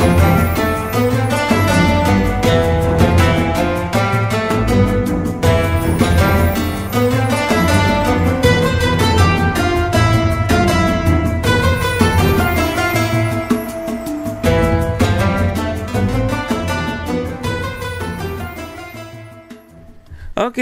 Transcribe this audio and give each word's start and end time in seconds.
Oke, 0.00 0.49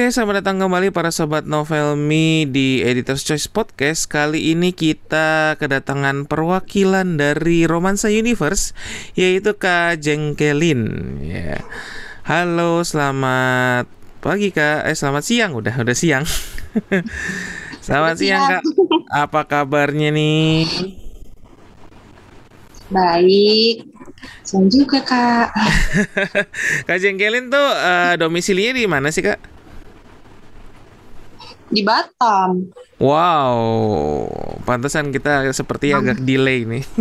selamat 0.09 0.41
datang 0.41 0.57
kembali 0.65 0.89
para 0.89 1.13
sobat 1.13 1.45
novel 1.45 1.93
me 1.93 2.49
di 2.49 2.81
Editor's 2.81 3.29
Choice 3.29 3.45
Podcast. 3.45 4.09
Kali 4.09 4.57
ini 4.57 4.73
kita 4.73 5.61
kedatangan 5.61 6.25
perwakilan 6.25 7.21
dari 7.21 7.69
Romansa 7.69 8.09
Universe 8.09 8.73
yaitu 9.21 9.61
Kak 9.61 10.01
Jengkelin. 10.01 10.81
Ya. 11.29 11.61
Halo, 12.25 12.81
selamat 12.89 13.85
pagi 14.25 14.49
Kak. 14.49 14.89
Eh, 14.89 14.97
selamat 14.97 15.29
siang. 15.29 15.53
Udah, 15.53 15.77
udah 15.77 15.93
siang. 15.93 16.25
selamat 17.85 18.17
siang 18.17 18.43
Kak. 18.49 18.63
Apa 19.13 19.45
kabarnya 19.45 20.09
nih? 20.09 20.65
Baik. 22.89 23.85
Siang 24.41 24.73
juga, 24.73 25.05
Kak. 25.05 25.53
Kak 26.89 26.97
Jengkelin 26.97 27.53
tuh 27.53 27.61
uh, 27.61 28.17
domisilinya 28.17 28.73
di 28.73 28.89
mana 28.89 29.13
sih, 29.13 29.21
Kak? 29.21 29.58
Di 31.69 31.85
Batam. 31.85 32.73
Wow, 32.99 34.27
pantesan 34.65 35.13
kita 35.13 35.53
seperti 35.53 35.93
agak 35.93 36.25
delay 36.25 36.65
nih. 36.65 36.85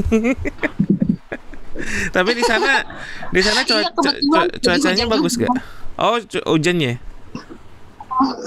Tapi 2.16 2.32
di 2.34 2.44
sana, 2.44 2.82
di 3.30 3.42
sana 3.42 3.62
cua 3.62 3.82
iya, 3.86 3.90
cua 3.94 4.44
cuacanya 4.60 5.06
bagus 5.06 5.38
gak? 5.38 5.54
Oh, 5.98 6.18
hujannya? 6.54 7.02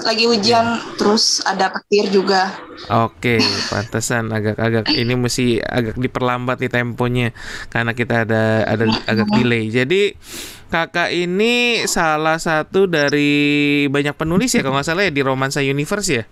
Lagi 0.03 0.27
hujan, 0.27 0.83
terus 0.99 1.39
ada 1.47 1.71
petir 1.71 2.11
juga. 2.11 2.51
Oke, 2.91 3.39
pantesan 3.71 4.27
agak-agak 4.27 4.91
ini 5.01 5.15
mesti 5.15 5.63
agak 5.63 5.95
diperlambat 5.95 6.59
nih 6.59 6.71
temponya 6.71 7.27
karena 7.71 7.95
kita 7.95 8.27
ada 8.27 8.67
ada 8.67 8.83
agak 9.07 9.27
delay. 9.31 9.71
Jadi 9.71 10.11
kakak 10.67 11.15
ini 11.15 11.83
salah 11.87 12.39
satu 12.39 12.87
dari 12.87 13.87
banyak 13.87 14.15
penulis 14.15 14.51
ya 14.55 14.63
kalau 14.63 14.79
nggak 14.79 14.87
salah 14.87 15.03
ya 15.07 15.11
di 15.11 15.23
Romansa 15.23 15.59
Universe 15.63 16.09
ya? 16.11 16.23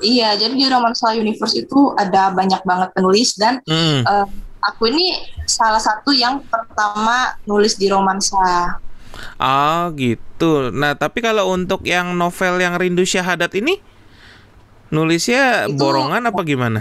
Iya, 0.00 0.36
jadi 0.36 0.54
di 0.54 0.66
Romansa 0.68 1.12
Universe 1.16 1.56
itu 1.56 1.92
ada 1.96 2.30
banyak 2.30 2.62
banget 2.64 2.88
penulis 2.94 3.36
dan 3.36 3.60
hmm. 3.64 4.04
uh, 4.04 4.26
aku 4.60 4.92
ini 4.92 5.16
salah 5.48 5.80
satu 5.80 6.12
yang 6.12 6.44
pertama 6.46 7.34
nulis 7.48 7.76
di 7.80 7.88
Romansa. 7.88 8.78
Ah 9.36 9.90
gitu. 9.96 10.70
Nah 10.72 10.94
tapi 10.96 11.24
kalau 11.24 11.52
untuk 11.52 11.84
yang 11.86 12.14
novel 12.14 12.60
yang 12.60 12.76
Rindu 12.76 13.04
Syahadat 13.04 13.52
ini 13.56 13.80
nulisnya 14.90 15.70
itu, 15.70 15.78
borongan 15.78 16.28
apa 16.28 16.40
gimana? 16.42 16.80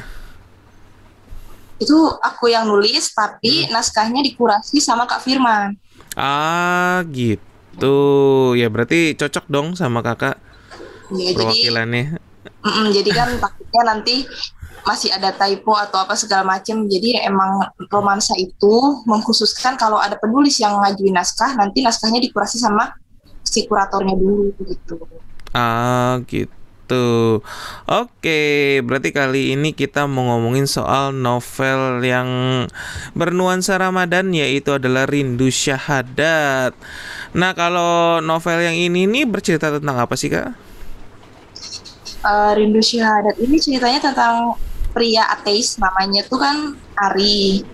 Itu 1.80 2.20
aku 2.20 2.52
yang 2.52 2.68
nulis 2.68 3.14
tapi 3.16 3.66
hmm. 3.66 3.72
naskahnya 3.72 4.22
dikurasi 4.26 4.84
sama 4.84 5.08
Kak 5.08 5.24
Firman. 5.24 5.80
Ah 6.18 7.06
gitu 7.10 8.54
ya 8.60 8.68
berarti 8.68 9.16
cocok 9.16 9.46
dong 9.48 9.68
sama 9.80 10.04
kakak 10.04 10.36
ya, 11.16 11.32
perwakilannya. 11.32 12.20
Jadi, 12.20 12.66
mm 12.66 12.72
-mm, 12.72 12.86
jadi 12.92 13.10
kan 13.16 13.30
takutnya 13.40 13.82
nanti 13.88 14.16
masih 14.86 15.10
ada 15.14 15.34
typo 15.34 15.76
atau 15.76 16.04
apa 16.04 16.16
segala 16.16 16.44
macam. 16.46 16.86
Jadi 16.88 17.20
emang 17.24 17.70
romansa 17.90 18.34
itu 18.38 19.04
mengkhususkan 19.08 19.76
kalau 19.80 19.98
ada 20.00 20.16
penulis 20.20 20.60
yang 20.60 20.78
ngajuin 20.80 21.16
naskah, 21.16 21.56
nanti 21.56 21.82
naskahnya 21.82 22.20
dikurasi 22.24 22.60
sama 22.60 22.94
si 23.44 23.66
kuratornya 23.66 24.14
dulu 24.14 24.54
gitu. 24.68 24.96
Ah 25.56 26.22
gitu 26.30 26.60
gitu. 26.90 27.46
Oke, 27.86 28.82
berarti 28.82 29.14
kali 29.14 29.54
ini 29.54 29.78
kita 29.78 30.10
mau 30.10 30.34
ngomongin 30.34 30.66
soal 30.66 31.14
novel 31.14 32.02
yang 32.02 32.30
bernuansa 33.14 33.78
Ramadan 33.78 34.34
yaitu 34.34 34.74
adalah 34.74 35.06
Rindu 35.06 35.54
Syahadat. 35.54 36.74
Nah, 37.38 37.54
kalau 37.54 38.18
novel 38.26 38.66
yang 38.66 38.74
ini 38.74 39.06
nih 39.06 39.30
bercerita 39.30 39.70
tentang 39.70 40.02
apa 40.02 40.18
sih, 40.18 40.34
Kak? 40.34 40.50
Uh, 42.26 42.52
Rindu 42.58 42.82
Syahadat 42.82 43.38
ini 43.38 43.62
ceritanya 43.62 44.10
tentang 44.10 44.58
pria 44.92 45.26
ateis 45.30 45.78
namanya 45.78 46.26
tuh 46.26 46.40
kan 46.42 46.76
Ari. 46.98 47.66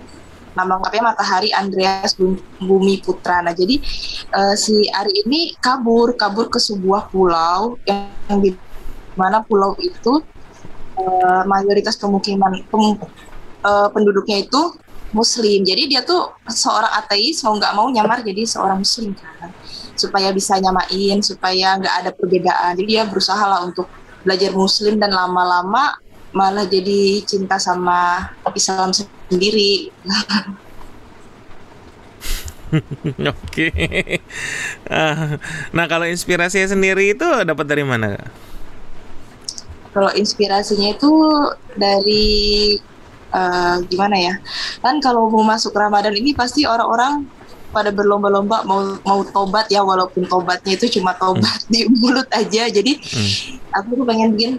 Nama 0.56 0.80
lengkapnya 0.80 1.04
Matahari 1.12 1.52
Andreas 1.52 2.16
Bumi 2.64 3.04
Putra. 3.04 3.44
Nah, 3.44 3.52
jadi 3.52 3.76
uh, 4.32 4.56
si 4.56 4.88
Ari 4.88 5.28
ini 5.28 5.52
kabur, 5.60 6.16
kabur 6.16 6.48
ke 6.48 6.64
sebuah 6.64 7.12
pulau 7.12 7.76
yang, 7.84 8.40
di 8.40 8.56
mana 9.20 9.44
pulau 9.44 9.76
itu 9.84 10.24
uh, 10.96 11.44
mayoritas 11.44 12.00
pemukiman 12.00 12.64
pem, 12.72 12.96
uh, 13.68 13.92
penduduknya 13.92 14.48
itu 14.48 14.80
muslim. 15.12 15.68
Jadi 15.68 15.92
dia 15.92 16.08
tuh 16.08 16.32
seorang 16.48 17.04
ateis 17.04 17.44
mau 17.44 17.60
nggak 17.60 17.74
mau 17.76 17.88
nyamar 17.92 18.24
jadi 18.24 18.48
seorang 18.48 18.80
muslim 18.80 19.12
kan 19.16 19.52
supaya 19.96 20.32
bisa 20.32 20.56
nyamain 20.60 21.20
supaya 21.20 21.76
nggak 21.80 21.96
ada 22.00 22.12
perbedaan. 22.16 22.80
Jadi 22.80 22.96
dia 22.96 23.04
berusaha 23.04 23.44
lah 23.44 23.68
untuk 23.68 23.92
belajar 24.24 24.56
muslim 24.56 25.00
dan 25.04 25.12
lama-lama 25.12 26.00
malah 26.36 26.68
jadi 26.68 27.24
cinta 27.24 27.56
sama 27.56 28.28
Islam 28.52 28.92
sendiri 28.92 29.90
Oke. 33.32 33.72
Ah, 34.90 35.40
nah, 35.72 35.86
kalau 35.88 36.04
inspirasinya 36.04 36.68
sendiri 36.76 37.16
itu 37.16 37.24
dapat 37.24 37.66
dari 37.66 37.88
mana? 37.88 38.20
Kalau 39.96 40.12
inspirasinya 40.12 40.92
itu 40.92 41.14
dari 41.80 42.76
uh, 43.32 43.80
gimana 43.88 44.18
ya? 44.20 44.36
Kan 44.84 45.00
kalau 45.00 45.32
mau 45.32 45.46
masuk 45.46 45.72
Ramadan 45.72 46.12
ini 46.20 46.36
pasti 46.36 46.68
orang-orang 46.68 47.24
pada 47.72 47.92
berlomba-lomba 47.92 48.64
mau 48.64 48.96
mau 49.04 49.20
tobat 49.28 49.68
ya 49.68 49.84
walaupun 49.84 50.24
tobatnya 50.28 50.80
itu 50.80 51.00
cuma 51.00 51.12
tobat 51.16 51.64
hmm. 51.68 51.70
di 51.72 51.80
mulut 51.96 52.28
aja. 52.36 52.68
Jadi 52.68 53.00
hmm. 53.00 53.72
aku 53.72 54.04
tuh 54.04 54.06
pengen 54.08 54.36
bikin 54.36 54.52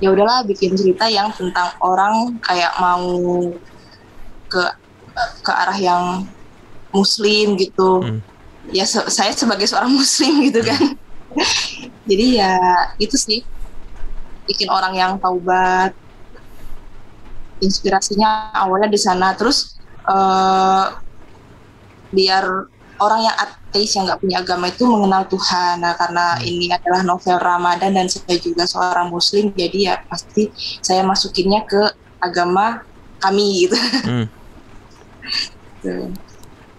ya 0.00 0.08
udahlah 0.10 0.42
bikin 0.48 0.72
cerita 0.74 1.06
yang 1.06 1.28
tentang 1.36 1.70
orang 1.84 2.40
kayak 2.40 2.72
mau 2.80 3.04
ke 4.48 4.62
ke 5.44 5.52
arah 5.52 5.78
yang 5.78 6.04
muslim 6.90 7.54
gitu. 7.60 8.00
Hmm. 8.02 8.20
Ya 8.72 8.88
se 8.88 9.04
saya 9.12 9.30
sebagai 9.36 9.68
seorang 9.68 9.92
muslim 10.00 10.40
gitu 10.48 10.64
kan. 10.64 10.96
Jadi 12.08 12.26
ya 12.40 12.58
itu 12.98 13.14
sih 13.14 13.40
bikin 14.48 14.66
orang 14.66 14.98
yang 14.98 15.12
taubat 15.22 15.94
inspirasinya 17.60 18.50
awalnya 18.56 18.88
di 18.90 18.98
sana 18.98 19.36
terus 19.36 19.78
uh, 20.08 20.96
biar 22.10 22.66
orang 23.00 23.24
yang 23.24 23.36
ateis 23.36 23.96
yang 23.96 24.04
nggak 24.06 24.20
punya 24.20 24.36
agama 24.44 24.68
itu 24.68 24.84
mengenal 24.84 25.24
Tuhan. 25.26 25.80
Nah 25.80 25.96
karena 25.96 26.36
ini 26.44 26.68
adalah 26.70 27.02
novel 27.02 27.40
Ramadan 27.40 27.96
dan 27.96 28.06
saya 28.06 28.36
juga 28.36 28.68
seorang 28.68 29.08
Muslim 29.08 29.50
jadi 29.56 29.78
ya 29.78 29.94
pasti 30.06 30.52
saya 30.84 31.00
masukinnya 31.02 31.64
ke 31.64 31.80
agama 32.20 32.84
kami 33.20 33.66
gitu. 33.66 33.76
Hmm. 34.04 34.26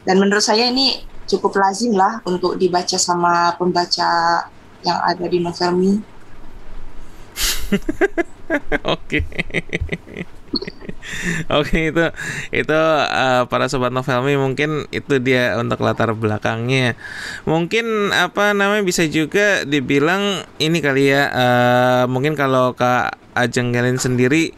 dan 0.07 0.15
menurut 0.17 0.45
saya 0.45 0.69
ini 0.69 1.01
cukup 1.25 1.57
lazim 1.57 1.97
lah 1.97 2.21
untuk 2.27 2.57
dibaca 2.59 2.97
sama 2.99 3.55
pembaca 3.57 4.45
yang 4.85 4.99
ada 5.05 5.25
di 5.25 5.37
novel 5.41 5.71
ini. 5.77 5.95
Oke. 8.93 9.23
Oke 11.59 11.91
itu 11.91 12.05
itu 12.53 12.79
uh, 13.07 13.43
para 13.47 13.67
sobat 13.67 13.91
novelmi 13.91 14.37
mungkin 14.37 14.85
itu 14.93 15.17
dia 15.19 15.57
untuk 15.57 15.81
latar 15.83 16.13
belakangnya. 16.13 16.95
Mungkin 17.47 18.15
apa 18.15 18.53
namanya 18.55 18.83
bisa 18.85 19.03
juga 19.07 19.63
dibilang 19.65 20.45
ini 20.61 20.77
kali 20.79 21.11
ya 21.11 21.23
uh, 21.31 22.03
mungkin 22.07 22.37
kalau 22.37 22.77
Kak 22.77 23.17
Ajeng 23.35 23.71
kalian 23.71 23.97
sendiri 23.97 24.51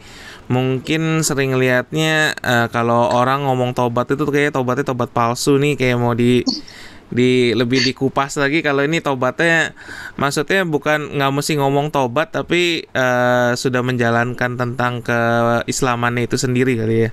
mungkin 0.44 1.24
sering 1.24 1.56
lihatnya 1.56 2.36
uh, 2.44 2.68
kalau 2.68 3.08
orang 3.16 3.48
ngomong 3.48 3.72
tobat 3.72 4.12
itu 4.12 4.28
kayak 4.28 4.52
tobatnya 4.52 4.92
tobat 4.92 5.08
palsu 5.08 5.56
nih 5.56 5.72
kayak 5.78 5.96
mau 5.96 6.12
di 6.12 6.44
di 7.14 7.54
lebih 7.54 7.86
dikupas 7.86 8.34
lagi 8.42 8.58
kalau 8.58 8.82
ini 8.82 8.98
tobatnya 8.98 9.70
maksudnya 10.18 10.66
bukan 10.66 11.14
nggak 11.14 11.30
mesti 11.30 11.62
ngomong 11.62 11.94
tobat 11.94 12.34
tapi 12.34 12.90
uh, 12.90 13.54
sudah 13.54 13.86
menjalankan 13.86 14.58
tentang 14.58 14.98
keislamannya 15.06 16.26
itu 16.26 16.34
sendiri 16.34 16.74
kali 16.74 16.96
ya 17.06 17.10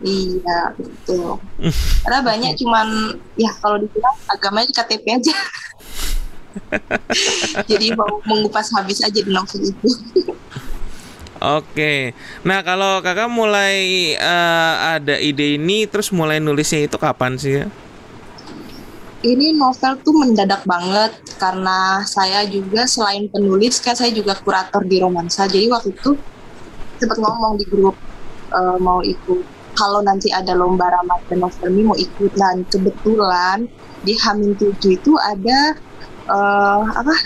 Iya 0.00 0.72
betul. 0.80 1.36
Karena 2.08 2.20
banyak 2.24 2.56
cuman 2.56 3.20
ya 3.36 3.52
kalau 3.60 3.76
dibilang 3.76 4.16
agamanya 4.32 4.72
di 4.72 4.74
KTP 4.74 5.04
aja. 5.12 5.36
Jadi 7.70 7.92
mau 7.92 8.16
mengupas 8.24 8.72
habis 8.72 9.04
aja 9.04 9.20
di 9.20 9.28
novel 9.28 9.68
itu. 9.68 9.88
Oke. 11.40 12.12
Nah, 12.44 12.60
kalau 12.60 13.00
Kakak 13.00 13.32
mulai 13.32 14.12
uh, 14.20 15.00
ada 15.00 15.16
ide 15.16 15.56
ini 15.56 15.88
terus 15.88 16.12
mulai 16.12 16.36
nulisnya 16.36 16.84
itu 16.84 17.00
kapan 17.00 17.40
sih 17.40 17.64
ya? 17.64 17.66
Ini 19.20 19.56
novel 19.56 20.00
tuh 20.00 20.16
mendadak 20.16 20.64
banget 20.64 21.12
karena 21.36 22.04
saya 22.08 22.44
juga 22.48 22.88
selain 22.88 23.28
penulis 23.28 23.80
kan 23.80 23.96
saya 23.96 24.12
juga 24.12 24.36
kurator 24.36 24.84
di 24.84 25.00
romansa. 25.00 25.48
Jadi 25.48 25.68
waktu 25.72 25.92
itu 25.92 26.16
sempat 27.00 27.16
ngomong 27.16 27.56
di 27.56 27.64
grup 27.68 27.96
uh, 28.52 28.76
mau 28.76 29.00
ikut 29.00 29.40
kalau 29.76 30.04
nanti 30.04 30.28
ada 30.28 30.52
lomba 30.52 30.92
Ramadan 30.92 31.40
novel 31.40 31.68
ini 31.72 31.82
mau 31.88 31.96
ikut 31.96 32.32
dan 32.36 32.68
kebetulan 32.68 33.64
di 34.04 34.12
Hamin 34.16 34.52
7 34.56 34.76
itu 34.76 35.12
ada 35.16 35.76
uh, 36.28 36.84
apa 36.84 37.16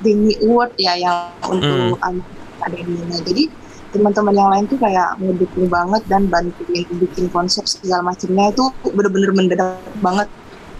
Demi 0.00 0.36
Award 0.40 0.72
ya 0.80 0.96
yang 0.96 1.32
untuk 1.46 2.00
hmm. 2.00 2.08
anak 2.08 2.41
akademinya 2.62 3.18
jadi 3.26 3.50
teman-teman 3.92 4.34
yang 4.34 4.48
lain 4.48 4.64
tuh 4.72 4.78
kayak 4.80 5.20
ngedukung 5.20 5.68
banget 5.68 6.02
dan 6.08 6.24
bantuin 6.32 6.88
bikin 6.96 7.28
konsep 7.28 7.68
segala 7.68 8.08
macamnya 8.08 8.48
itu 8.48 8.64
bener-bener 8.88 9.30
mendadak 9.36 9.76
banget. 10.00 10.28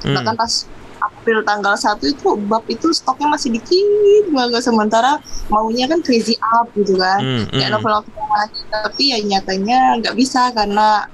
Hmm. 0.03 0.19
bahkan 0.19 0.35
pas 0.35 0.67
April 1.03 1.43
tanggal 1.43 1.75
1 1.75 1.99
itu 2.03 2.35
bab 2.47 2.63
itu 2.71 2.91
stoknya 2.95 3.35
masih 3.35 3.55
dikit 3.55 4.27
banget. 4.31 4.63
Sementara 4.63 5.19
maunya 5.51 5.91
kan 5.91 5.99
crazy 6.03 6.39
up 6.41 6.71
gitu 6.79 6.95
kan. 6.95 7.21
Mm, 7.23 7.43
mm. 7.51 7.59
kayak 7.59 7.71
novel-novel 7.75 8.27
lagi 8.31 8.61
tapi 8.71 9.03
ya 9.11 9.19
nyatanya 9.23 9.79
nggak 9.99 10.15
bisa 10.15 10.51
karena 10.55 11.07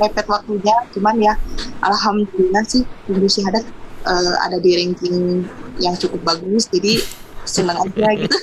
mepet 0.00 0.26
waktunya. 0.28 0.76
Cuman 0.96 1.16
ya 1.20 1.34
alhamdulillah 1.84 2.64
sih 2.64 2.84
Ibu 3.08 3.28
Syahadat 3.28 3.64
uh, 4.08 4.36
ada 4.48 4.56
di 4.60 4.70
ranking 4.80 5.44
yang 5.76 5.94
cukup 6.00 6.24
bagus. 6.24 6.68
Jadi 6.72 7.00
senang 7.48 7.78
aja 7.84 8.08
gitu 8.14 8.38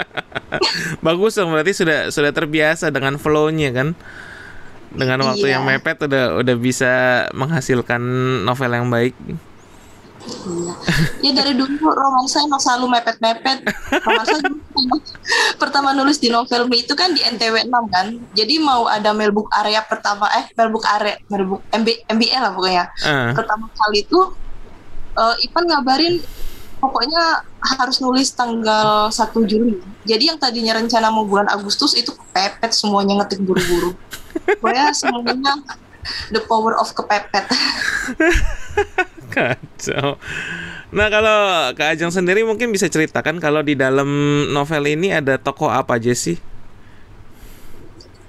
bagus 1.06 1.36
dong 1.36 1.50
berarti 1.52 1.72
sudah 1.72 2.12
sudah 2.12 2.30
terbiasa 2.32 2.92
dengan 2.92 3.16
flow-nya 3.16 3.70
kan 3.72 3.88
dengan 4.90 5.22
waktu 5.22 5.46
iya. 5.46 5.54
yang 5.58 5.62
mepet 5.64 6.02
udah 6.02 6.42
udah 6.42 6.56
bisa 6.58 7.24
menghasilkan 7.30 8.02
novel 8.42 8.70
yang 8.74 8.90
baik 8.90 9.14
Iya. 10.20 10.74
Ya 11.24 11.30
dari 11.32 11.52
dulu 11.56 11.80
romansa 11.80 12.44
emang 12.44 12.60
selalu 12.60 12.92
mepet-mepet. 12.92 13.64
Romansa 14.04 14.36
pertama 15.56 15.96
nulis 15.96 16.20
di 16.20 16.28
novel 16.28 16.68
itu 16.76 16.92
kan 16.92 17.16
di 17.16 17.24
NTW 17.24 17.68
6 17.68 17.94
kan. 17.94 18.06
Jadi 18.36 18.60
mau 18.60 18.84
ada 18.84 19.16
mailbook 19.16 19.48
area 19.64 19.80
pertama 19.84 20.28
eh 20.36 20.44
mailbook 20.56 20.84
area 20.84 21.16
mailbook 21.32 21.64
MB, 21.72 21.88
MBL 22.08 22.40
lah 22.40 22.52
pokoknya. 22.52 22.84
Uh. 23.00 23.32
Pertama 23.32 23.64
kali 23.72 24.04
itu 24.04 24.20
uh, 25.16 25.34
Ipan 25.40 25.64
ngabarin 25.68 26.20
pokoknya 26.80 27.44
harus 27.60 28.00
nulis 28.00 28.32
tanggal 28.32 29.12
1 29.12 29.36
Juli. 29.44 29.76
Jadi 30.08 30.32
yang 30.32 30.38
tadinya 30.40 30.80
rencana 30.80 31.12
mau 31.12 31.28
bulan 31.28 31.46
Agustus 31.52 31.92
itu 31.92 32.16
kepepet 32.16 32.72
semuanya 32.72 33.20
ngetik 33.20 33.44
buru-buru. 33.44 33.92
Pokoknya 34.58 34.96
semuanya 34.96 35.60
the 36.32 36.40
power 36.48 36.74
of 36.80 36.88
kepepet. 36.96 37.44
Kacau. 39.34 40.18
Nah 40.90 41.06
kalau 41.06 41.70
Kak 41.78 41.94
Ajeng 41.94 42.10
sendiri 42.10 42.42
mungkin 42.42 42.74
bisa 42.74 42.90
ceritakan 42.90 43.38
kalau 43.38 43.62
di 43.62 43.78
dalam 43.78 44.08
novel 44.50 44.90
ini 44.90 45.14
ada 45.14 45.38
tokoh 45.38 45.70
apa 45.70 46.00
aja 46.00 46.10
sih? 46.16 46.40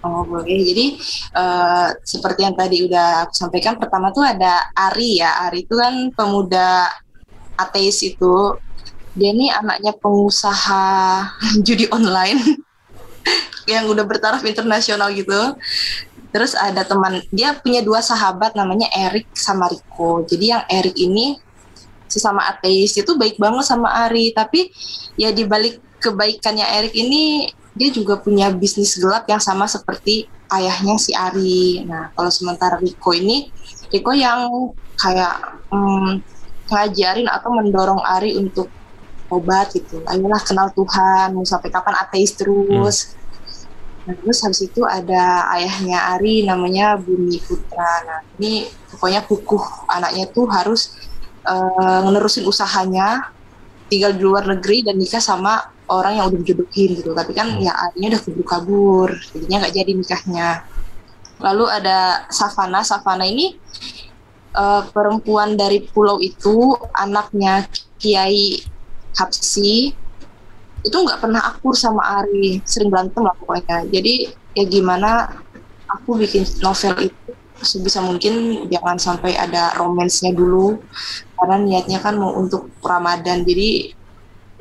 Oh 0.01 0.25
boleh. 0.25 0.61
Jadi 0.61 0.85
uh, 1.33 1.93
seperti 2.01 2.45
yang 2.45 2.57
tadi 2.57 2.85
udah 2.85 3.25
aku 3.25 3.33
sampaikan, 3.37 3.77
pertama 3.77 4.09
tuh 4.09 4.25
ada 4.25 4.69
Ari 4.73 5.21
ya. 5.21 5.45
Ari 5.45 5.65
itu 5.65 5.77
kan 5.77 6.09
pemuda 6.13 6.89
ateis 7.67 8.01
itu. 8.03 8.57
Dia 9.11 9.35
ini 9.35 9.51
anaknya 9.51 9.91
pengusaha 9.97 10.83
judi 11.65 11.85
online 11.91 12.39
yang 13.71 13.87
udah 13.91 14.03
bertaraf 14.07 14.41
internasional 14.47 15.11
gitu. 15.11 15.55
Terus 16.31 16.55
ada 16.55 16.87
teman 16.87 17.19
dia 17.27 17.51
punya 17.59 17.83
dua 17.83 17.99
sahabat 17.99 18.55
namanya 18.55 18.87
Erik 18.95 19.27
sama 19.35 19.67
Riko. 19.67 20.23
Jadi 20.23 20.45
yang 20.55 20.63
Erik 20.71 20.95
ini 20.95 21.35
sesama 22.07 22.43
ateis 22.47 22.95
itu 22.95 23.11
baik 23.15 23.39
banget 23.39 23.63
sama 23.67 23.87
Ari, 24.07 24.35
tapi 24.35 24.71
ya 25.15 25.31
di 25.31 25.47
balik 25.47 25.79
kebaikannya 26.03 26.67
Erik 26.79 26.95
ini 26.95 27.47
dia 27.71 27.87
juga 27.87 28.19
punya 28.19 28.51
bisnis 28.51 28.99
gelap 28.99 29.23
yang 29.31 29.39
sama 29.39 29.63
seperti 29.67 30.27
ayahnya 30.51 30.99
si 30.99 31.15
Ari. 31.15 31.87
Nah, 31.87 32.11
kalau 32.11 32.27
sementara 32.27 32.75
Riko 32.79 33.15
ini 33.15 33.47
Riko 33.91 34.11
yang 34.11 34.71
kayak 34.99 35.55
hmm, 35.71 36.19
ngajarin 36.71 37.27
atau 37.27 37.51
mendorong 37.51 38.01
Ari 38.01 38.39
untuk 38.39 38.71
obat 39.27 39.75
gitu. 39.75 39.99
Ayolah 40.07 40.39
kenal 40.43 40.71
Tuhan, 40.71 41.35
mau 41.35 41.43
sampai 41.43 41.69
kapan 41.69 41.95
ateis 41.99 42.33
terus. 42.35 43.11
Hmm 43.11 43.21
Nah, 44.01 44.17
terus 44.17 44.41
habis 44.41 44.61
itu 44.65 44.81
ada 44.81 45.45
ayahnya 45.53 46.17
Ari 46.17 46.41
namanya 46.41 46.97
Bumi 46.97 47.37
Putra. 47.45 48.01
Nah, 48.01 48.19
ini 48.41 48.65
pokoknya 48.89 49.21
kukuh 49.29 49.85
anaknya 49.85 50.25
tuh 50.33 50.49
harus 50.49 50.97
uh, 51.45 52.01
ngenerusin 52.09 52.49
usahanya, 52.49 53.29
tinggal 53.93 54.17
di 54.17 54.25
luar 54.25 54.49
negeri 54.49 54.81
dan 54.81 54.97
nikah 54.97 55.21
sama 55.21 55.69
orang 55.85 56.17
yang 56.17 56.25
udah 56.33 56.39
dijodohin 56.41 56.97
gitu. 56.97 57.13
Tapi 57.13 57.31
kan 57.37 57.53
hmm. 57.53 57.61
ya 57.61 57.73
Arinya 57.77 58.17
udah 58.17 58.21
keburu 58.25 58.45
kabur, 58.45 59.09
jadinya 59.37 59.57
nggak 59.61 59.75
jadi 59.77 59.91
nikahnya. 59.93 60.49
Lalu 61.37 61.65
ada 61.69 62.25
Savana. 62.33 62.81
Savana 62.81 63.25
ini 63.29 63.53
uh, 64.55 64.83
perempuan 64.91 65.55
dari 65.55 65.83
pulau 65.83 66.19
itu, 66.19 66.75
anaknya 66.95 67.67
Kiai 68.01 68.61
Hapsi 69.11 69.91
itu 70.81 70.97
nggak 70.97 71.21
pernah 71.21 71.41
akur 71.45 71.77
sama 71.77 72.23
Ari. 72.23 72.63
Sering 72.65 72.89
berantem 72.89 73.21
lah 73.21 73.35
pokoknya. 73.37 73.85
Jadi 73.91 74.33
ya 74.57 74.63
gimana 74.65 75.29
aku 75.87 76.17
bikin 76.17 76.43
novel 76.63 77.11
itu 77.11 77.31
sebisa 77.61 78.01
mungkin 78.01 78.65
jangan 78.73 78.97
sampai 78.97 79.37
ada 79.37 79.77
romansnya 79.77 80.33
dulu. 80.33 80.81
Karena 81.37 81.61
niatnya 81.61 82.01
kan 82.01 82.17
mau 82.17 82.33
untuk 82.33 82.73
Ramadan. 82.81 83.45
Jadi 83.45 83.93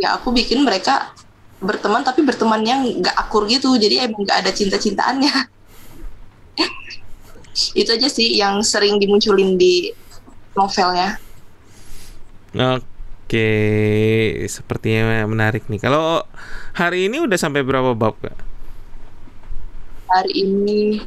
ya 0.00 0.16
aku 0.20 0.32
bikin 0.32 0.64
mereka 0.64 1.12
berteman 1.60 2.00
tapi 2.00 2.24
berteman 2.24 2.60
yang 2.64 2.84
nggak 3.00 3.16
akur 3.16 3.48
gitu. 3.48 3.72
Jadi 3.80 4.04
emang 4.04 4.26
nggak 4.26 4.44
ada 4.44 4.52
cinta-cintaannya 4.52 5.32
itu 7.76 7.90
aja 7.92 8.08
sih 8.08 8.36
yang 8.36 8.60
sering 8.64 8.96
dimunculin 8.96 9.56
di 9.60 9.92
novelnya 10.56 11.20
Oke, 12.50 13.46
sepertinya 14.50 15.22
menarik 15.22 15.62
nih. 15.70 15.78
Kalau 15.78 16.26
hari 16.74 17.06
ini 17.06 17.22
udah 17.22 17.38
sampai 17.38 17.62
berapa 17.62 17.94
bab, 17.94 18.18
Kak? 18.18 18.34
Hari 20.10 20.32
ini 20.34 20.98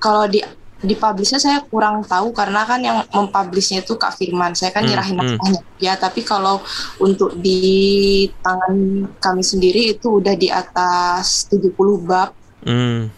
kalau 0.00 0.24
di 0.24 0.40
di 0.84 0.96
publishnya 0.96 1.40
saya 1.40 1.60
kurang 1.64 2.04
tahu 2.04 2.32
karena 2.32 2.64
kan 2.64 2.80
yang 2.80 3.04
mempublishnya 3.12 3.84
itu 3.84 3.96
Kak 4.00 4.16
Firman. 4.16 4.56
Saya 4.56 4.72
kan 4.72 4.84
hmm, 4.84 4.90
nyerahin 4.92 5.16
hmm, 5.16 5.24
naskahnya. 5.36 5.60
Ya, 5.76 5.92
tapi 6.00 6.24
kalau 6.24 6.64
untuk 6.96 7.36
di 7.36 8.24
tangan 8.40 9.04
kami 9.20 9.44
sendiri 9.44 9.92
itu 9.92 10.24
udah 10.24 10.32
di 10.40 10.48
atas 10.48 11.44
70 11.52 11.76
bab. 12.08 12.32
Hmm. 12.64 13.12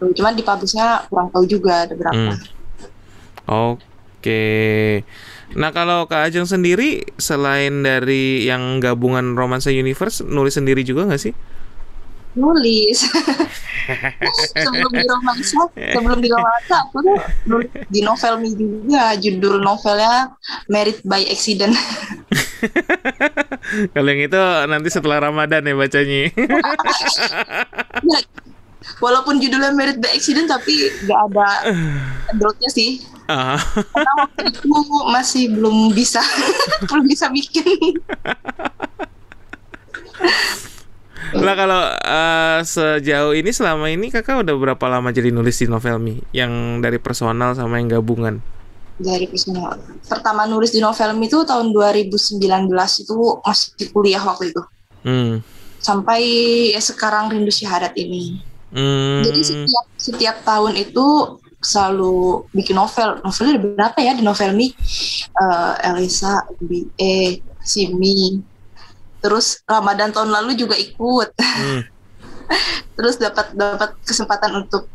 Cuman 0.00 0.36
di 0.36 0.44
publishnya 0.44 1.08
kurang 1.08 1.32
tahu 1.32 1.44
juga 1.48 1.88
ada 1.88 1.94
berapa. 1.96 2.36
Hmm. 2.36 2.38
Oke. 3.46 3.80
Okay. 4.20 4.90
Nah 5.54 5.70
kalau 5.70 6.10
Kak 6.10 6.28
Ajeng 6.28 6.44
sendiri 6.44 7.06
selain 7.16 7.86
dari 7.86 8.44
yang 8.44 8.82
gabungan 8.82 9.38
Romansa 9.38 9.70
Universe 9.70 10.26
nulis 10.26 10.58
sendiri 10.58 10.82
juga 10.82 11.06
nggak 11.06 11.22
sih? 11.22 11.32
Nulis. 12.36 13.06
sebelum 14.66 14.90
di 14.90 15.06
romansa, 15.06 15.62
sebelum 15.72 16.18
di 16.18 16.26
romansa 16.26 16.90
aku 16.90 17.06
tuh 17.06 17.16
nulis 17.46 17.70
di 17.86 18.02
novel 18.02 18.42
mi 18.42 18.50
juga 18.50 19.14
judul 19.14 19.62
novelnya 19.62 20.34
Merit 20.66 21.06
by 21.06 21.22
Accident. 21.30 21.72
kalau 23.94 24.10
yang 24.10 24.26
itu 24.26 24.42
nanti 24.66 24.88
setelah 24.90 25.30
Ramadan 25.30 25.64
ya 25.64 25.74
bacanya. 25.78 26.34
walaupun 29.02 29.38
judulnya 29.42 29.72
Merit 29.74 29.98
by 29.98 30.14
Accident 30.14 30.50
tapi 30.50 30.90
nggak 31.04 31.20
ada 31.32 31.48
adultnya 32.32 32.70
sih 32.72 33.02
Uh. 33.26 33.58
Karena 33.90 34.12
waktu 34.22 34.54
itu 34.54 34.70
masih 35.10 35.50
belum 35.50 35.90
bisa, 35.90 36.22
belum 36.86 37.04
bisa 37.10 37.26
bikin. 37.26 37.98
Lah 41.34 41.54
kalau 41.58 41.82
uh, 41.90 42.58
sejauh 42.62 43.34
ini 43.34 43.50
selama 43.50 43.90
ini 43.90 44.14
kakak 44.14 44.46
udah 44.46 44.54
berapa 44.54 44.84
lama 44.86 45.10
jadi 45.10 45.34
nulis 45.34 45.58
di 45.58 45.66
novel 45.66 45.98
mi 45.98 46.22
yang 46.30 46.78
dari 46.78 47.02
personal 47.02 47.58
sama 47.58 47.82
yang 47.82 47.98
gabungan? 47.98 48.38
Dari 48.96 49.26
personal. 49.26 49.74
Pertama 50.06 50.46
nulis 50.46 50.70
di 50.70 50.78
novel 50.78 51.18
mi 51.18 51.26
itu 51.26 51.42
tahun 51.42 51.74
2019 51.74 52.38
itu 53.02 53.16
masih 53.42 53.90
kuliah 53.90 54.22
waktu 54.22 54.54
itu. 54.54 54.62
Hmm. 55.02 55.42
Sampai 55.82 56.22
ya 56.70 56.80
sekarang 56.80 57.34
rindu 57.34 57.50
syahadat 57.50 57.98
ini. 57.98 58.38
Hmm. 58.74 59.22
Jadi 59.22 59.40
setiap 59.42 59.84
setiap 59.96 60.36
tahun 60.42 60.74
itu 60.78 61.38
selalu 61.62 62.46
bikin 62.54 62.76
novel. 62.78 63.20
Novelnya 63.22 63.52
ada 63.58 63.62
berapa 63.62 63.98
ya 64.02 64.12
di 64.14 64.22
novel 64.22 64.50
nih? 64.54 64.70
Uh, 65.34 65.72
Elisa, 65.94 66.46
BE, 66.62 67.42
Simi. 67.62 68.42
Terus 69.18 69.62
Ramadan 69.66 70.14
tahun 70.14 70.30
lalu 70.30 70.54
juga 70.54 70.78
ikut. 70.78 71.34
Hmm. 71.38 71.82
terus 72.96 73.20
dapat 73.20 73.52
dapat 73.52 73.90
kesempatan 74.06 74.64
untuk 74.64 74.88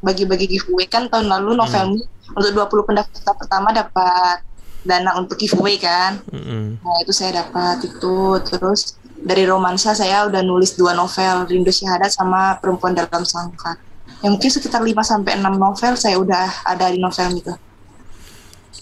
bagi-bagi 0.00 0.46
giveaway 0.56 0.86
kan 0.86 1.08
tahun 1.10 1.28
lalu 1.28 1.56
novel 1.56 2.00
hmm. 2.00 2.36
untuk 2.36 2.52
20 2.52 2.88
pendaftar 2.88 3.34
pertama 3.36 3.68
dapat 3.72 4.38
dana 4.86 5.18
untuk 5.18 5.36
giveaway 5.36 5.76
kan 5.76 6.20
hmm. 6.30 6.80
nah 6.80 6.96
itu 7.02 7.12
saya 7.12 7.44
dapat 7.44 7.84
itu 7.84 8.16
terus 8.46 8.96
dari 9.22 9.48
romansa 9.48 9.96
saya 9.96 10.28
udah 10.28 10.42
nulis 10.44 10.76
dua 10.76 10.92
novel 10.92 11.48
Rindu 11.48 11.72
Syahadat 11.72 12.12
sama 12.12 12.60
Perempuan 12.60 12.92
dalam 12.92 13.24
Sangkar. 13.24 13.80
Yang 14.24 14.30
mungkin 14.32 14.50
sekitar 14.50 14.80
5 14.80 14.96
sampai 15.04 15.36
enam 15.36 15.60
novel 15.60 15.92
saya 15.94 16.16
udah 16.16 16.64
ada 16.64 16.88
di 16.88 16.96
novel 16.96 17.36
itu. 17.36 17.52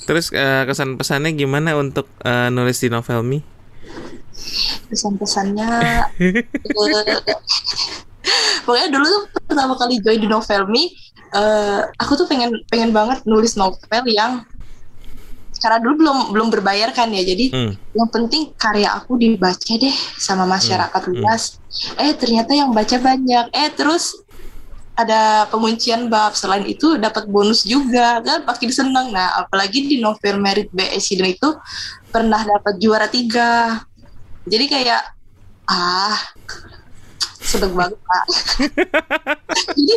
Terus 0.05 0.31
uh, 0.31 0.63
kesan 0.69 0.95
pesannya 1.01 1.33
gimana 1.35 1.75
untuk 1.75 2.07
uh, 2.23 2.53
nulis 2.53 2.79
di 2.79 2.89
novel 2.93 3.25
mi? 3.25 3.39
Pesan-pesannya 4.93 5.69
pokoknya 8.65 8.89
dulu 8.89 9.05
tuh 9.05 9.23
pertama 9.45 9.75
kali 9.77 10.01
join 10.01 10.21
di 10.21 10.29
novel 10.29 10.65
me 10.69 10.89
uh, 11.37 11.85
aku 12.01 12.17
tuh 12.17 12.27
pengen 12.27 12.57
pengen 12.73 12.91
banget 12.91 13.21
nulis 13.29 13.55
novel 13.55 14.05
yang 14.09 14.43
karena 15.65 15.81
dulu 15.81 15.95
belum 16.05 16.19
belum 16.37 16.49
berbayar 16.53 16.93
kan 16.93 17.09
ya. 17.09 17.25
Jadi 17.25 17.49
hmm. 17.57 17.97
yang 17.97 18.09
penting 18.13 18.53
karya 18.61 18.93
aku 18.93 19.17
dibaca 19.17 19.73
deh 19.81 19.97
sama 20.21 20.45
masyarakat 20.45 21.01
hmm. 21.01 21.13
luas. 21.17 21.57
Hmm. 21.57 22.05
eh 22.05 22.13
ternyata 22.13 22.53
yang 22.53 22.77
baca 22.77 23.01
banyak. 23.01 23.49
Eh 23.57 23.73
terus 23.73 24.21
ada 24.93 25.49
penguncian 25.49 26.13
bab. 26.13 26.37
Selain 26.37 26.69
itu 26.69 27.01
dapat 27.01 27.25
bonus 27.25 27.65
juga 27.65 28.21
kan? 28.21 28.45
Makin 28.45 28.69
seneng 28.69 29.09
nah 29.09 29.41
apalagi 29.41 29.89
di 29.89 30.05
novel 30.05 30.37
merit 30.37 30.69
BSC 30.69 31.17
itu 31.25 31.49
pernah 32.13 32.45
dapat 32.45 32.77
juara 32.77 33.09
tiga. 33.09 33.81
Jadi 34.45 34.69
kayak 34.69 35.03
ah 35.65 36.21
sedang 37.55 37.73
banget 37.79 37.95
pak 38.03 38.25
jadi 39.79 39.95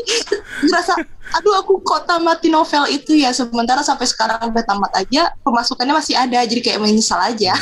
ngerasa 0.70 0.94
aduh 1.38 1.56
aku 1.60 1.82
kok 1.82 2.06
tamati 2.06 2.48
novel 2.54 2.86
itu 2.88 3.18
ya 3.18 3.34
sementara 3.34 3.82
sampai 3.82 4.06
sekarang 4.06 4.54
udah 4.54 4.64
tamat 4.64 4.92
aja 4.96 5.34
pemasukannya 5.42 5.94
masih 5.98 6.16
ada 6.16 6.46
jadi 6.46 6.62
kayak 6.62 6.80
menyesal 6.82 7.20
aja. 7.20 7.54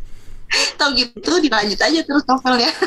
Tau 0.80 0.96
gitu 0.96 1.28
dilanjut 1.44 1.76
aja 1.76 2.00
terus 2.02 2.24
novelnya. 2.24 2.72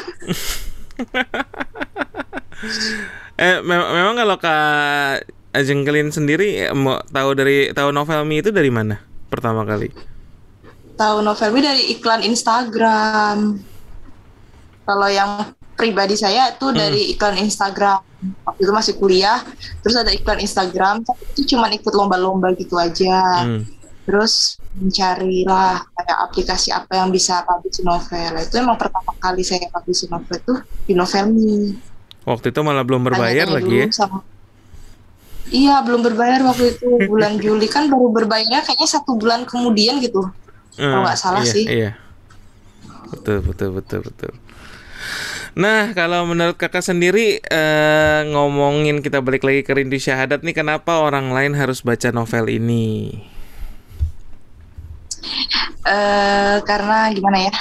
Eh 3.41 3.58
mem 3.65 3.81
memang 3.81 4.13
kalau 4.13 4.38
kak 4.38 5.25
Jengkelin 5.58 6.13
sendiri 6.13 6.70
mau 6.77 7.01
tahu 7.10 7.34
dari 7.34 7.74
tahu 7.74 7.89
novel 7.89 8.22
Mi 8.22 8.38
itu 8.38 8.53
dari 8.53 8.70
mana 8.70 9.01
pertama 9.34 9.65
kali? 9.65 9.89
Tahu 10.93 11.25
novel 11.25 11.50
Mi 11.50 11.65
dari 11.65 11.89
iklan 11.98 12.22
Instagram. 12.22 13.58
Kalau 14.86 15.10
yang 15.10 15.58
pribadi 15.81 16.13
saya 16.13 16.53
itu 16.53 16.69
hmm. 16.69 16.77
dari 16.77 17.01
iklan 17.17 17.41
Instagram. 17.41 18.05
Waktu 18.45 18.61
itu 18.61 18.69
masih 18.69 18.93
kuliah 19.01 19.41
terus 19.81 19.97
ada 19.97 20.13
iklan 20.13 20.38
Instagram 20.38 21.01
itu 21.33 21.57
cuma 21.57 21.65
ikut 21.73 21.89
lomba-lomba 21.89 22.53
gitu 22.53 22.77
aja. 22.77 23.50
Hmm. 23.50 23.65
terus 24.01 24.57
mencari 24.81 25.45
lah 25.45 25.77
kayak 25.93 26.17
aplikasi 26.25 26.73
apa 26.73 26.97
yang 26.97 27.13
bisa 27.13 27.45
publish 27.45 27.85
novel. 27.85 28.33
Itu 28.41 28.57
emang 28.57 28.73
pertama 28.77 29.13
kali 29.21 29.45
saya 29.45 29.69
publish 29.69 30.09
novel 30.09 30.41
itu 30.41 30.53
di 30.89 30.93
Novelmi 30.97 31.77
waktu 32.25 32.53
itu 32.53 32.59
malah 32.61 32.85
belum 32.85 33.01
berbayar 33.01 33.50
Tanya 33.50 33.57
lagi 33.57 33.75
ya? 33.81 33.85
sama, 33.89 34.21
iya 35.50 35.81
belum 35.81 36.01
berbayar 36.05 36.39
waktu 36.45 36.77
itu 36.77 36.88
bulan 37.09 37.38
Juli. 37.43 37.67
Kan 37.67 37.89
baru 37.89 38.13
berbayarnya 38.13 38.61
kayaknya 38.65 38.89
satu 38.89 39.17
bulan 39.17 39.45
kemudian 39.45 39.97
gitu. 40.01 40.21
Hmm, 40.77 40.88
kalau 40.88 41.03
nggak 41.03 41.19
salah 41.19 41.43
iya, 41.43 41.53
sih. 41.53 41.65
iya. 41.65 41.91
Betul 43.11 43.43
betul 43.43 43.69
betul 43.75 44.00
betul 44.07 44.33
Nah, 45.51 45.91
kalau 45.91 46.24
menurut 46.24 46.55
kakak 46.55 46.79
sendiri 46.79 47.43
uh, 47.51 48.24
ngomongin 48.31 49.03
kita 49.03 49.20
balik 49.20 49.43
lagi 49.43 49.67
ke 49.67 49.75
Rindu 49.75 50.00
Syahadat 50.00 50.48
nih, 50.48 50.55
kenapa 50.55 51.03
orang 51.03 51.36
lain 51.36 51.51
harus 51.60 51.84
baca 51.84 52.08
novel 52.15 52.48
ini? 52.48 53.12
Uh, 55.84 56.63
karena 56.63 57.12
gimana 57.12 57.51
ya? 57.51 57.53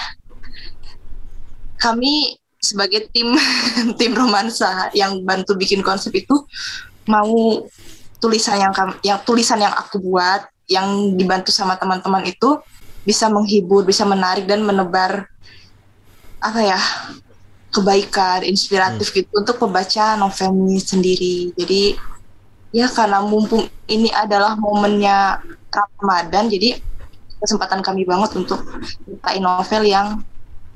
Kami 1.83 2.39
sebagai 2.63 3.11
tim 3.11 3.35
tim 3.99 4.13
romansa 4.15 4.95
yang 4.95 5.27
bantu 5.27 5.59
bikin 5.59 5.83
konsep 5.83 6.15
itu 6.15 6.47
mau 7.11 7.67
tulisan 8.23 8.61
yang 8.61 8.73
yang 9.03 9.19
tulisan 9.27 9.59
yang 9.59 9.75
aku 9.75 9.99
buat 9.99 10.47
yang 10.71 11.19
dibantu 11.19 11.51
sama 11.51 11.75
teman-teman 11.75 12.23
itu 12.23 12.63
bisa 13.03 13.27
menghibur, 13.27 13.83
bisa 13.83 14.07
menarik 14.07 14.47
dan 14.47 14.63
menebar 14.63 15.27
apa 16.39 16.61
ya 16.63 16.79
kebaikan, 17.71 18.43
inspiratif 18.43 19.11
hmm. 19.11 19.17
gitu 19.23 19.31
untuk 19.35 19.57
pembaca 19.63 20.19
novel 20.19 20.51
ini 20.67 20.79
sendiri. 20.83 21.37
Jadi 21.55 21.83
ya 22.71 22.87
karena 22.91 23.23
mumpung 23.23 23.67
ini 23.91 24.11
adalah 24.15 24.55
momennya 24.59 25.43
Ramadan, 25.71 26.51
jadi 26.51 26.79
kesempatan 27.41 27.81
kami 27.81 28.05
banget 28.05 28.37
untuk 28.37 28.61
ceritain 29.07 29.43
novel 29.43 29.83
yang 29.87 30.21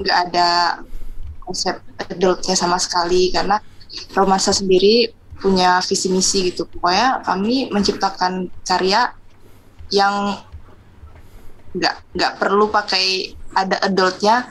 nggak 0.00 0.18
ada 0.30 0.48
konsep 1.44 1.76
adultnya 2.00 2.56
sama 2.56 2.80
sekali 2.80 3.30
karena 3.30 3.60
romansa 4.16 4.50
sendiri 4.50 5.12
punya 5.38 5.78
visi 5.84 6.08
misi 6.08 6.50
gitu 6.50 6.64
pokoknya 6.64 7.20
kami 7.20 7.68
menciptakan 7.68 8.48
karya 8.64 9.12
yang 9.92 10.40
nggak 11.76 11.94
nggak 12.16 12.32
perlu 12.40 12.72
pakai 12.72 13.36
ada 13.52 13.76
adultnya 13.84 14.48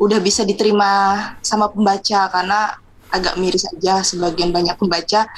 udah 0.00 0.18
bisa 0.18 0.48
diterima 0.48 1.18
sama 1.44 1.68
pembaca 1.68 2.32
karena 2.32 2.72
agak 3.10 3.36
miris 3.36 3.68
aja 3.68 4.00
sebagian 4.00 4.54
banyak 4.54 4.78
pembaca 4.78 5.28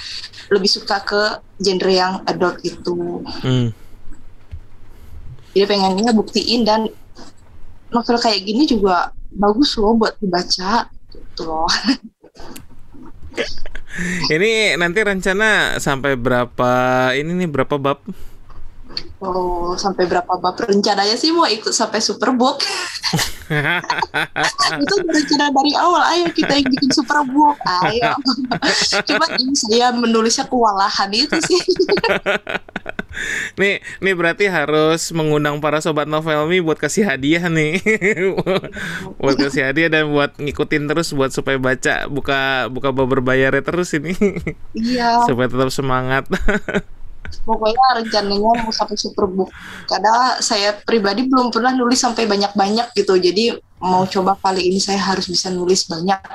lebih 0.52 0.70
suka 0.70 1.02
ke 1.02 1.22
genre 1.58 1.92
yang 1.92 2.22
adult 2.28 2.62
itu. 2.62 3.24
Hmm. 3.42 3.74
Jadi 5.52 5.64
pengennya 5.68 6.12
buktiin 6.14 6.64
dan 6.64 6.88
novel 7.92 8.16
kayak 8.16 8.44
gini 8.44 8.64
juga 8.64 9.12
bagus 9.32 9.76
loh 9.76 9.96
buat 9.96 10.16
dibaca 10.20 10.88
gitu 11.10 11.42
loh. 11.44 11.68
ini 14.32 14.76
nanti 14.80 15.04
rencana 15.04 15.76
sampai 15.76 16.16
berapa 16.16 16.72
ini 17.16 17.44
nih 17.44 17.48
berapa 17.48 17.76
bab? 17.76 18.00
Oh, 19.22 19.78
sampai 19.78 20.10
berapa 20.10 20.34
bab 20.34 20.58
rencananya 20.58 21.14
sih 21.14 21.30
mau 21.30 21.46
ikut 21.46 21.70
sampai 21.70 22.02
Superbook. 22.02 22.58
itu 24.82 24.94
rencana 24.98 25.46
dari 25.54 25.72
awal. 25.78 26.02
Ayo 26.10 26.26
kita 26.34 26.58
yang 26.58 26.66
bikin 26.66 26.90
Superbook 26.90 27.54
ayo. 27.62 28.18
Cuma 29.08 29.26
ini 29.38 29.54
saya 29.54 29.94
menulisnya 29.94 30.50
kewalahan 30.50 31.10
itu 31.14 31.38
sih. 31.38 31.60
Nih 33.60 33.84
nih 34.00 34.14
berarti 34.16 34.48
harus 34.48 35.12
mengundang 35.12 35.60
para 35.60 35.84
sobat 35.84 36.08
novelmi 36.08 36.64
buat 36.64 36.80
kasih 36.80 37.04
hadiah 37.04 37.46
nih. 37.46 37.78
Buat 39.20 39.36
kasih 39.36 39.68
hadiah 39.68 39.92
dan 39.92 40.10
buat 40.10 40.32
ngikutin 40.40 40.88
terus 40.88 41.12
buat 41.12 41.28
supaya 41.28 41.60
baca 41.60 42.08
buka 42.08 42.72
buka 42.72 42.88
berbayarnya 42.90 43.62
terus 43.62 43.92
ini. 43.92 44.16
Iya. 44.72 45.28
Supaya 45.28 45.46
tetap 45.46 45.70
semangat 45.70 46.24
pokoknya 47.42 48.02
rencananya 48.02 48.62
mau 48.62 48.72
sampai 48.72 48.96
superbook 48.96 49.50
karena 49.88 50.38
saya 50.38 50.76
pribadi 50.76 51.26
belum 51.26 51.50
pernah 51.50 51.74
nulis 51.74 51.98
sampai 51.98 52.28
banyak-banyak 52.28 52.94
gitu. 52.94 53.18
Jadi 53.18 53.56
mau 53.82 54.06
coba 54.06 54.38
kali 54.38 54.70
ini 54.70 54.78
saya 54.78 55.00
harus 55.00 55.26
bisa 55.26 55.50
nulis 55.50 55.88
banyak. 55.88 56.20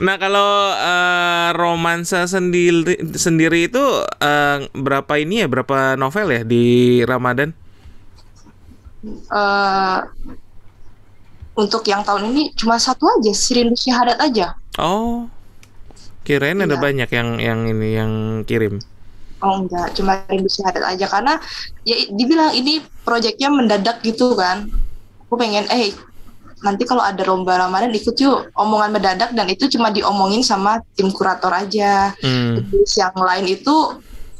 Nah 0.00 0.16
kalau 0.18 0.74
uh, 0.74 1.54
romansa 1.54 2.26
sendiri 2.26 2.98
sendiri 3.14 3.70
itu 3.70 3.80
uh, 4.02 4.58
berapa 4.74 5.12
ini 5.20 5.44
ya? 5.44 5.46
Berapa 5.46 5.94
novel 5.94 6.26
ya 6.34 6.42
di 6.42 6.98
Ramadan? 7.06 7.54
Uh, 9.30 10.04
untuk 11.54 11.86
yang 11.86 12.02
tahun 12.02 12.34
ini 12.34 12.50
cuma 12.56 12.80
satu 12.80 13.06
aja 13.20 13.32
Sirindu 13.32 13.76
Syahadat 13.78 14.18
aja. 14.18 14.56
Oh 14.80 15.28
Kirain 16.24 16.60
iya. 16.60 16.68
ada 16.68 16.76
banyak 16.76 17.10
yang 17.10 17.28
yang 17.40 17.60
ini 17.66 17.88
yang 17.96 18.12
kirim. 18.44 18.78
Oh 19.40 19.64
enggak, 19.64 19.96
cuma 19.96 20.20
rindu 20.28 20.52
syahadat 20.52 20.84
aja 20.84 21.06
karena 21.08 21.40
ya 21.88 21.96
dibilang 22.12 22.52
ini 22.52 22.84
proyeknya 23.08 23.48
mendadak 23.48 24.04
gitu 24.04 24.36
kan. 24.36 24.68
Aku 25.24 25.40
pengen 25.40 25.64
eh 25.72 25.96
nanti 26.60 26.84
kalau 26.84 27.00
ada 27.00 27.24
lomba 27.24 27.56
Ramadan 27.56 27.88
ikut 27.96 28.12
yuk 28.20 28.52
omongan 28.52 28.92
mendadak 28.92 29.32
dan 29.32 29.48
itu 29.48 29.64
cuma 29.72 29.88
diomongin 29.88 30.44
sama 30.44 30.84
tim 30.92 31.08
kurator 31.08 31.48
aja. 31.56 32.12
Hmm. 32.20 32.60
Terus 32.68 32.92
yang 33.00 33.16
lain 33.16 33.48
itu 33.48 33.76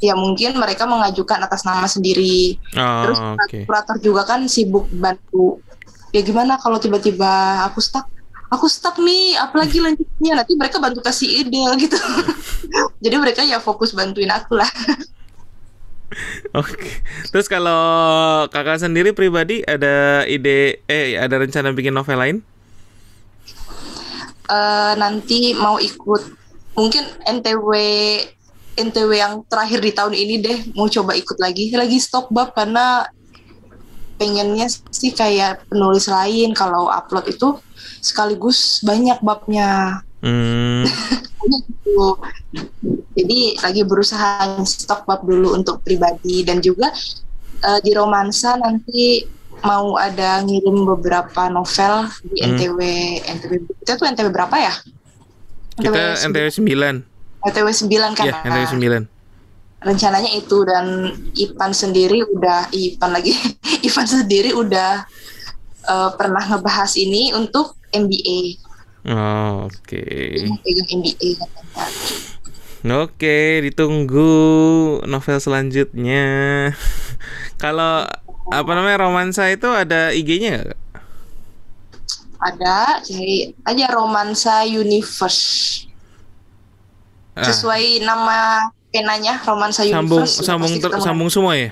ya 0.05 0.13
mungkin 0.13 0.61
mereka 0.61 0.85
mengajukan 0.85 1.41
atas 1.49 1.65
nama 1.65 1.89
sendiri. 1.89 2.61
Oh, 2.77 3.01
Terus 3.09 3.19
okay. 3.41 3.63
kurator 3.65 3.97
juga 4.05 4.29
kan 4.29 4.45
sibuk 4.53 4.85
bantu. 4.93 5.65
Ya 6.13 6.21
gimana 6.21 6.61
kalau 6.61 6.77
tiba-tiba 6.77 7.65
aku 7.65 7.81
stuck 7.81 8.05
aku 8.51 8.67
stuck 8.67 8.99
nih 8.99 9.39
apalagi 9.39 9.79
lanjutnya 9.79 10.43
nanti 10.43 10.53
mereka 10.59 10.83
bantu 10.83 11.01
kasih 11.01 11.47
ide 11.47 11.63
gitu 11.87 11.97
jadi 13.05 13.17
mereka 13.17 13.47
ya 13.47 13.63
fokus 13.63 13.95
bantuin 13.95 14.31
aku 14.31 14.59
lah 14.59 14.71
Oke. 16.51 16.91
Terus 17.31 17.47
kalau 17.47 17.79
kakak 18.51 18.83
sendiri 18.83 19.15
pribadi 19.15 19.63
ada 19.63 20.27
ide 20.27 20.83
eh 20.91 21.15
ada 21.15 21.39
rencana 21.39 21.71
bikin 21.71 21.95
novel 21.95 22.19
lain? 22.19 22.37
eh, 24.51 24.93
nanti 24.99 25.55
mau 25.55 25.79
ikut 25.79 26.23
mungkin 26.75 27.05
NTW 27.23 27.69
NTW 28.79 29.11
yang 29.15 29.35
terakhir 29.47 29.79
di 29.83 29.93
tahun 29.95 30.15
ini 30.15 30.35
deh 30.43 30.59
mau 30.75 30.91
coba 30.91 31.15
ikut 31.15 31.39
lagi 31.39 31.71
lagi 31.75 31.99
stok 32.01 32.31
bab 32.33 32.55
karena 32.55 33.07
pengennya 34.21 34.69
sih 34.93 35.11
kayak 35.11 35.65
penulis 35.67 36.05
lain 36.05 36.53
kalau 36.53 36.93
upload 36.93 37.25
itu 37.27 37.57
sekaligus 38.05 38.85
banyak 38.85 39.17
babnya 39.25 40.05
Hmm, 40.21 40.85
gitu. 41.49 42.21
Jadi 43.17 43.57
lagi 43.57 43.83
berusaha 43.89 44.61
stok 44.61 45.09
bab 45.09 45.25
dulu 45.25 45.57
untuk 45.57 45.81
pribadi 45.81 46.45
dan 46.45 46.61
juga 46.61 46.93
eh, 47.65 47.81
di 47.81 47.97
romansa 47.97 48.61
nanti 48.61 49.25
mau 49.65 49.97
ada 49.97 50.45
ngirim 50.45 50.85
beberapa 50.85 51.49
novel 51.49 52.05
di 52.29 52.45
Hmm. 52.45 52.53
NTW 52.53 52.79
NTW 53.33 53.53
kita 53.81 53.97
tuh 53.97 54.13
NTW 54.13 54.29
berapa 54.29 54.57
ya? 54.61 54.73
kita 55.81 56.21
NTW 56.29 56.69
9. 56.69 56.69
NTW 57.41 57.69
9 57.73 58.13
kan? 58.13 58.25
Iya, 58.29 58.37
NTW 58.45 58.65
9. 58.77 59.20
Rencananya 59.81 60.31
itu 60.37 60.59
dan 60.69 60.87
Ipan 61.37 61.73
sendiri 61.73 62.19
udah 62.35 62.69
Ipan 62.73 63.11
lagi 63.17 63.33
Ipan 63.89 64.07
sendiri 64.09 64.51
udah 64.57 64.91
eh, 65.93 66.11
pernah 66.19 66.43
ngebahas 66.51 66.93
ini 67.01 67.33
untuk 67.37 67.77
MBA 67.93 68.41
Oh, 69.09 69.67
Oke. 69.73 70.05
pegang 70.65 70.89
MBA 71.01 71.29
katanya 71.41 71.85
Oke, 72.81 73.61
ditunggu 73.61 74.21
novel 75.05 75.37
selanjutnya. 75.37 76.25
Kalau 77.63 78.09
apa 78.51 78.71
namanya 78.73 79.05
romansa 79.07 79.53
itu 79.53 79.69
ada 79.69 80.11
IG-nya 80.17 80.65
nggak? 80.65 80.81
Ada 82.49 82.77
cari 83.07 83.53
aja 83.69 83.87
romansa 83.93 84.65
universe 84.65 85.45
Ah, 87.37 87.43
sesuai 87.47 88.05
nama 88.05 88.69
penanya 88.91 89.39
romansa 89.43 89.83
sambung 89.83 90.23
universe 90.23 90.43
sambung 90.43 90.73
ter- 90.77 91.01
sambung 91.01 91.31
semua 91.31 91.55
ya? 91.55 91.71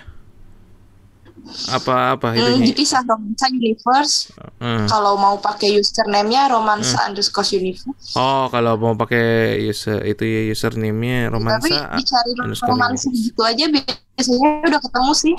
Apa 1.69 2.13
apa 2.13 2.37
Hmm, 2.37 2.61
itunya? 2.61 2.67
dipisah 2.71 3.03
romansa 3.03 3.47
universe 3.49 4.15
Hmm. 4.59 4.85
kalau 4.87 5.17
mau 5.17 5.39
pakai 5.39 5.81
username-nya 5.81 6.51
romansa 6.51 6.99
underscore 7.09 7.47
universe 7.51 8.13
Oh, 8.15 8.47
kalau 8.49 8.77
mau 8.77 8.93
pakai 8.95 9.57
user 9.63 10.03
itu 10.05 10.23
ya 10.23 10.41
username-nya 10.51 11.29
tapi 11.29 11.33
romansa. 11.35 11.97
dicari 11.97 12.31
underscore 12.37 12.69
romansa 12.69 13.09
gitu 13.11 13.41
aja 13.43 13.65
biasanya 13.67 14.49
udah 14.67 14.81
ketemu 14.81 15.13
sih 15.15 15.37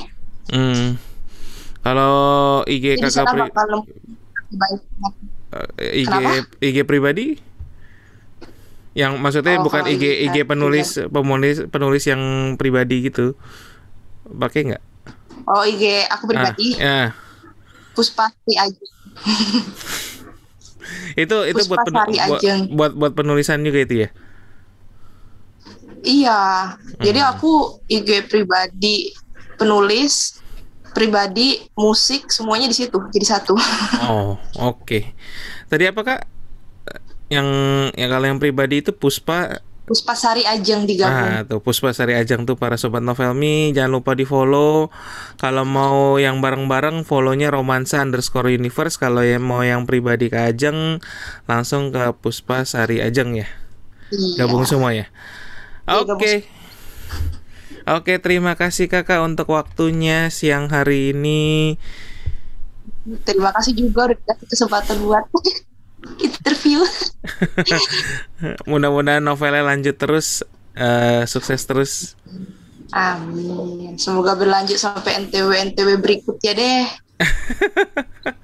Hmm. 0.49 0.97
Kalau 1.79 2.13
IG 2.65 2.97
jadi 2.97 3.05
kakak 3.05 3.25
pri- 3.29 3.53
baik 4.49 4.81
eh, 5.77 6.01
IG 6.01 6.07
Kenapa? 6.09 6.29
IG 6.59 6.77
pribadi? 6.83 7.25
Yang 8.99 9.13
maksudnya 9.23 9.55
Oh, 9.55 9.63
bukan 9.63 9.87
IG 9.87 10.03
IG 10.27 10.35
penulis 10.43 10.99
penulis 11.07 11.63
penulis 11.71 12.03
yang 12.03 12.19
pribadi 12.59 13.07
gitu. 13.07 13.39
Pakai 14.27 14.67
nggak? 14.67 14.83
oh 15.47 15.63
IG 15.63 16.03
aku 16.11 16.27
pribadi 16.27 16.75
Ah, 16.83 17.15
ya. 17.15 18.59
Aja 18.59 18.79
Itu 21.19 21.37
itu 21.43 21.61
buat, 21.67 21.83
penu- 21.83 22.07
buat 22.07 22.41
buat 22.71 22.91
buat 22.95 23.13
penulisan 23.15 23.59
juga 23.63 23.79
itu 23.83 24.07
ya. 24.07 24.09
Iya, 25.99 26.39
jadi 27.03 27.19
Hmm. 27.27 27.31
aku 27.35 27.51
IG 27.91 28.23
pribadi 28.31 29.11
penulis, 29.59 30.39
pribadi 30.95 31.59
musik 31.75 32.31
semuanya 32.31 32.71
di 32.71 32.75
situ, 32.79 32.95
jadi 33.11 33.35
satu. 33.35 33.59
Oh, 33.99 34.39
oke. 34.55 35.11
Tadi 35.67 35.83
apa 35.91 36.01
Kak? 36.07 36.21
Yang 37.29 37.47
yang 37.93 38.09
kalau 38.09 38.25
yang 38.25 38.39
pribadi 38.41 38.81
itu 38.81 38.91
Puspa 38.91 39.61
Puspasari 39.89 40.45
Ajeng 40.45 40.85
digabung. 40.85 41.17
Ah, 41.17 41.41
tuh 41.41 41.65
Puspa 41.65 41.89
Sari 41.97 42.13
Ajang 42.13 42.45
tuh 42.45 42.53
para 42.53 42.77
sobat 42.77 43.01
Novelmi, 43.01 43.73
jangan 43.73 43.97
lupa 43.97 44.13
di 44.13 44.21
follow. 44.21 44.93
Kalau 45.41 45.65
mau 45.65 46.21
yang 46.21 46.45
bareng-bareng, 46.45 47.01
follownya 47.09 47.49
Romansa 47.49 47.97
underscore 47.97 48.53
Universe. 48.53 49.01
Kalau 49.01 49.25
yang 49.25 49.41
mau 49.41 49.65
yang 49.65 49.89
pribadi 49.89 50.29
ke 50.29 50.37
Ajeng, 50.37 51.01
langsung 51.49 51.89
ke 51.89 52.13
Puspa 52.21 52.69
Sari 52.69 53.01
Ajeng 53.01 53.33
ya. 53.33 53.49
Iya. 54.13 54.45
Gabung 54.45 54.69
semua 54.69 54.93
ya. 54.93 55.09
Iya, 55.89 56.05
Oke. 56.05 56.45
Oke, 57.89 58.21
terima 58.21 58.53
kasih 58.53 58.85
kakak 58.85 59.25
untuk 59.25 59.49
waktunya 59.57 60.29
siang 60.29 60.69
hari 60.69 61.17
ini. 61.17 61.81
Terima 63.25 63.49
kasih 63.57 63.73
juga 63.73 64.13
udah 64.13 64.17
dikasih 64.21 64.45
kesempatan 64.53 65.01
buat 65.01 65.25
interview. 66.19 66.83
Mudah-mudahan 68.69 69.23
novelnya 69.23 69.63
lanjut 69.63 69.95
terus, 69.99 70.43
eh, 70.75 71.23
sukses 71.27 71.63
terus. 71.65 72.15
Amin. 72.89 73.99
Semoga 74.01 74.33
berlanjut 74.33 74.81
sampai 74.81 75.21
NTW 75.27 75.73
NTW 75.73 76.01
berikutnya 76.01 76.51
deh. 76.57 76.85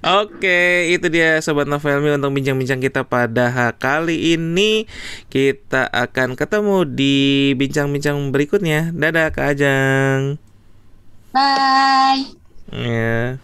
Oke, 0.00 0.88
itu 0.88 1.06
dia 1.12 1.38
sobat 1.44 1.68
Novelmi 1.68 2.16
untuk 2.16 2.32
bincang-bincang 2.32 2.80
kita 2.80 3.04
pada 3.04 3.74
kali 3.76 4.34
ini. 4.34 4.88
Kita 5.28 5.84
akan 5.92 6.34
ketemu 6.34 6.88
di 6.88 7.16
bincang-bincang 7.54 8.32
berikutnya. 8.32 8.90
Dadah 8.96 9.28
Kak 9.28 9.46
Ajeng. 9.52 10.40
Bye. 11.36 12.32
Ya. 12.72 13.36